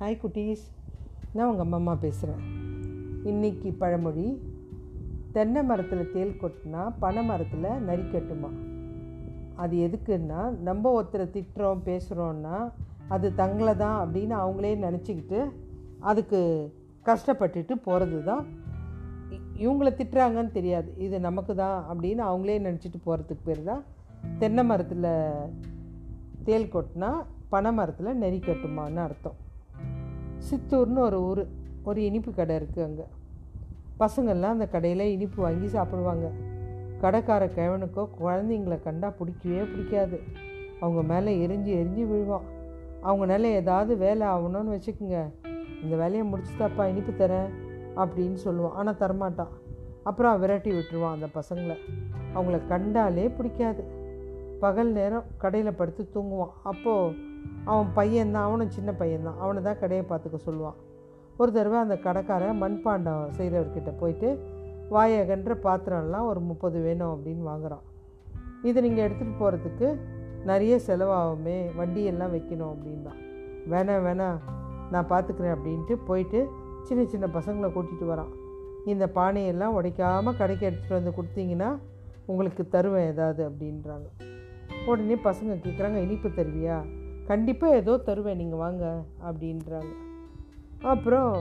[0.00, 0.64] Hi குட்டீஸ்
[1.32, 2.42] நான் உங்கள் அம்மா பேசுகிறேன்
[3.24, 4.42] இன்னைக்கு பழமொழி
[5.32, 8.50] தென்னை மரத்தில் தேல் கொட்டினா பனை மரத்தில் நரி கட்டுமா?
[9.56, 12.72] அது எதுக்குன்னா நம்ம ஒருத்தரை திட்டுறோம் பேசுகிறோன்னா
[13.08, 15.50] அது தங்களை தான் அப்படின்னு அவங்களே நினச்சிக்கிட்டு
[16.00, 16.40] அதுக்கு
[17.06, 18.46] கஷ்டப்பட்டுட்டு போகிறது தான்.
[19.30, 20.94] இ- இவங்கள திட்டுறாங்கன்னு தெரியாது.
[20.96, 23.84] இது நமக்கு தான் அப்படின்னு அவங்களே நினச்சிட்டு போகிறதுக்கு பேர் தான்
[24.38, 25.10] தென்னை மரத்தில்
[26.44, 27.10] தேல் கொட்டினா
[27.48, 29.36] பனை மரத்தில் நெறி கட்டுமான்னு அர்த்தம்.
[30.38, 31.46] சித்தூர்னு ஒரு ஊர்
[31.82, 33.04] ஒரு இனிப்பு கடை இருக்குது அங்கே.
[34.00, 36.30] பசங்கள்லாம் அந்த கடையில் இனிப்பு வாங்கி சாப்பிடுவாங்க.
[37.00, 40.20] கடைக்கார கிழவனுக்கோ குழந்தைங்கள கண்டா பிடிக்கவே பிடிக்காது.
[40.80, 42.46] அவங்க மேலே எரிஞ்சு எரிஞ்சு விழுவான்.
[43.02, 45.30] அவங்கனால ஏதாவது வேலை ஆகணும்னு வச்சுக்கோங்க.
[45.82, 47.48] இந்த வேலையை முடிச்சுதாப்பா இனிப்பு தரேன்
[47.96, 48.72] அப்படின்னு சொல்லுவான்.
[48.72, 49.52] ஆனால் தரமாட்டான்.
[50.02, 51.76] அப்புறம் விரட்டி விட்டுருவான் அந்த பசங்களை.
[52.34, 53.84] அவங்கள கண்டாலே பிடிக்காது.
[54.60, 56.52] பகல் நேரம் கடையில் படுத்து தூங்குவான்.
[56.62, 57.14] அப்போது
[57.64, 59.38] அவன் பையன்தான் அவனும் சின்ன பையன்தான்.
[59.38, 60.74] அவனை தான் கடையை பார்த்துக்க சொல்லுவான்.
[61.36, 64.28] ஒரு தடவை அந்த கடைக்காரன் மண்பாண்டம் செய்கிறவர்கிட்ட போயிட்டு
[64.90, 67.84] வாயகன்ற பாத்திரம்லாம் ஒரு முப்பது வேணும் அப்படின்னு வாங்குறான்.
[68.62, 69.96] இதை நீங்கள் எடுத்துகிட்டு போகிறதுக்கு
[70.44, 73.12] நிறைய செலவாகுமே வண்டியெல்லாம் வைக்கணும் அப்படின்னா.
[73.70, 74.38] வேணாம் வேணாம்
[74.90, 76.48] நான் பார்த்துக்கிறேன் அப்படின்ட்டு போயிட்டு
[76.82, 78.32] சின்ன சின்ன பசங்களை கூட்டிகிட்டு வரான்.
[78.84, 81.78] இந்த பானையெல்லாம் உடைக்காமல் கடைக்கு எடுத்துகிட்டு வந்து கொடுத்தீங்கன்னா
[82.26, 84.06] உங்களுக்கு தருவேன் ஏதாவது அப்படின்றாங்க.
[84.86, 86.86] உடனே பசங்க கேட்குறாங்க இனிப்பு தருவியா?
[87.28, 88.84] கண்டிப்பாக ஏதோ தருவேன் நீங்கள் வாங்க
[89.28, 89.92] அப்படின்றாங்க.
[90.92, 91.32] அப்புறம்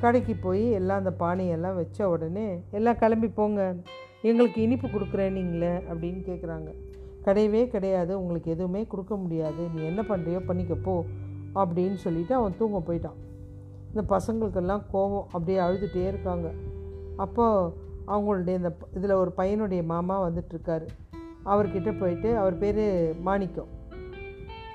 [0.00, 3.60] கடைக்கு போய் எல்லாம் அந்த பானையெல்லாம் வச்ச உடனே எல்லாம் கிளம்பி போங்க
[4.22, 6.70] எங்களுக்கு இனிப்பு கொடுக்குறேன் நீங்களே அப்படின்னு கேட்குறாங்க
[7.24, 10.94] கிடையவே கிடையாது உங்களுக்கு எதுவுமே கொடுக்க முடியாது நீ என்ன பண்ணுறியோ பண்ணிக்கப்போ
[11.54, 13.18] அப்படின்னு சொல்லிட்டு அவன் தூங்க போயிட்டான்.
[13.92, 16.48] இந்த பசங்களுக்கெல்லாம் கோவம் அப்படியே அழுதுகிட்டே இருக்காங்க.
[17.16, 17.72] அப்போது
[18.06, 20.86] அவங்களுடைய இந்த இதில் ஒரு பையனுடைய மாமா வந்துட்டுருக்காரு
[21.44, 22.82] அவர்கிட்ட போயிட்டு அவர் பேர்
[23.22, 23.70] மாணிக்கம்.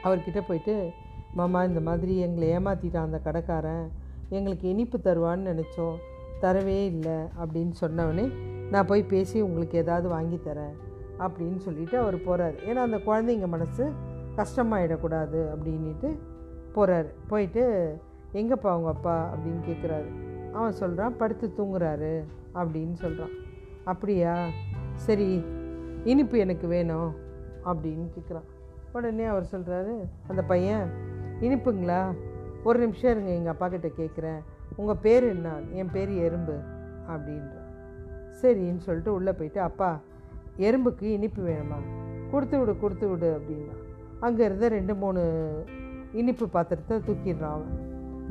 [0.06, 0.92] அவர்கிட்ட போயிட்டு
[1.34, 3.92] மாமா இந்த மாதிரி எங்களை ஏமாற்றிட்டான் அந்த கடைக்காரன்.
[4.30, 5.96] எங்களுக்கு இனிப்பு தருவான்னு நினச்சோம்.
[6.42, 8.32] தரவே இல்லை அப்படின்னு சொன்னவனே
[8.70, 10.74] நான் போய் பேசி உங்களுக்கு ஏதாவது வாங்கி தரேன்
[11.20, 13.92] அப்படின்னு சொல்லிட்டு அவர் போகிறாரு ஏன்னா அந்த குழந்தைங்க மனசு
[14.36, 16.10] கஷ்டமாயிடக்கூடாது அப்படின்ட்டு
[16.76, 17.64] போகிறாரு போயிட்டு
[18.34, 19.34] எங்கேப்பா அவங்க அப்பா?
[19.34, 20.10] அப்படின்னு கேட்குறாரு
[20.52, 22.24] அவன் சொல்கிறான் படுத்து தூங்குறாரு
[22.56, 23.30] அப்படின்னு சொல்கிறான்
[23.84, 24.48] அப்படியா?
[24.94, 25.44] சரி
[26.04, 27.16] இனிப்பு எனக்கு வேணும்
[27.66, 28.48] அப்படின்னு கேட்குறான்
[28.96, 29.94] உடனே அவர் சொல்கிறாரு
[30.28, 30.86] அந்த பையன்
[31.42, 32.02] இனிப்புங்களா?
[32.64, 34.40] ஒரு நிமிஷம் இருங்க எங்கள் அப்பா கிட்ட கேட்குறேன்
[34.76, 35.50] உங்கள் பேர் என்ன?
[35.72, 36.56] என் பேர் எறும்பு
[37.12, 37.70] அப்படின்றான்
[38.42, 39.90] சரின்னு சொல்லிட்டு உள்ளே போயிட்டு அப்பா
[40.58, 41.80] எறும்புக்கு இனிப்பு வேணுமா?
[42.32, 43.76] கொடுத்து விடு கொடுத்து விடு அப்படின்னா.
[44.20, 45.22] அங்கே இருந்த ரெண்டு மூணு
[46.12, 47.76] இனிப்பு பாத்திரத்தை தூக்கிடுறான் அவன்.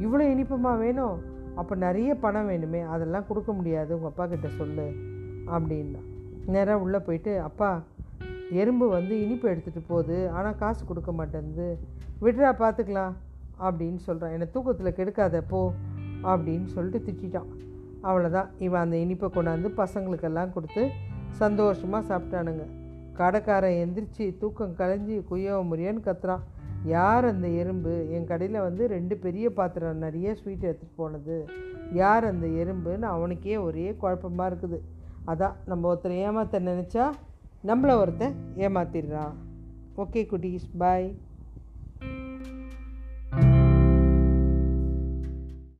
[0.05, 1.17] இவ்வளோ இனிப்புமா வேணும்?
[1.55, 4.87] அப்போ நிறைய பணம் வேணுமே அதெல்லாம் கொடுக்க முடியாது உங்கள் அப்பா கிட்ட சொல்லு
[5.47, 6.01] அப்படின்னா.
[6.47, 7.71] நேராக உள்ளே போயிட்டு அப்பா
[8.61, 11.69] எறும்பு வந்து இனிப்பு எடுத்துகிட்டு போகுது ஆனால் காசு கொடுக்க மாட்டேங்குது.
[12.25, 13.15] விடுறா பார்த்துக்கலாம்
[13.67, 15.61] அப்படின்னு சொல்கிறான் என்னை தூக்கத்தில் கெடுக்காத போ
[16.33, 17.51] அப்படின்னு சொல்லிட்டு திட்டான்
[18.09, 20.83] அவ்வளோதான் இவன் அந்த இனிப்பை கொண்டாந்து பசங்களுக்கெல்லாம் கொடுத்து
[21.43, 22.65] சந்தோஷமாக சாப்பிட்டானுங்க.
[23.19, 26.43] கடைக்காரன் எந்திரிச்சு தூக்கம் கலைஞ்சி குய்யோ முறியன்னு கத்துறான்.
[26.95, 27.93] யார் அந்த எறும்பு?
[28.15, 31.37] என் கடையில் வந்து ரெண்டு பெரிய பாத்திரம் நிறைய ஸ்வீட் எடுத்துகிட்டு போனது.
[32.01, 34.79] யார் அந்த எறும்புன்னு அவனுக்கே ஒரே குழப்பமாக இருக்குது.
[35.33, 37.05] அதான் நம்ம ஒருத்தரை ஏமாத்த நினச்சா
[37.67, 39.35] நம்மளை ஒருத்தன் ஏமாத்திடுறான்.
[39.97, 41.15] ஓகே குட்டீஸ் பாய்